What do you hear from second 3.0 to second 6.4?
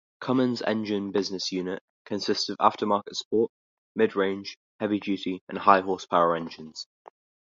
support, Mid-Range, Heavy-Duty, and High-Horsepower